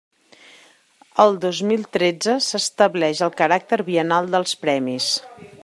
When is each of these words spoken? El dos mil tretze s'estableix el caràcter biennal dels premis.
El 1.23 1.35
dos 1.43 1.59
mil 1.71 1.83
tretze 1.99 2.35
s'estableix 2.47 3.21
el 3.27 3.35
caràcter 3.43 3.81
biennal 3.91 4.33
dels 4.37 4.57
premis. 4.65 5.13